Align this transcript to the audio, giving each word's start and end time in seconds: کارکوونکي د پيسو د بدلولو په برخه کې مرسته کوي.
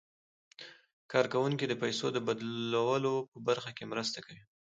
کارکوونکي 1.11 1.65
د 1.67 1.73
پيسو 1.81 2.07
د 2.13 2.17
بدلولو 2.27 3.13
په 3.31 3.37
برخه 3.47 3.71
کې 3.77 3.89
مرسته 3.91 4.19
کوي. 4.25 4.43